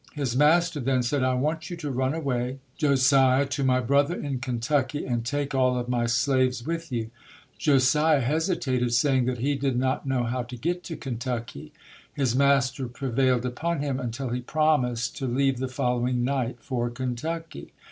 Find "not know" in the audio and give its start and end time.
9.77-10.23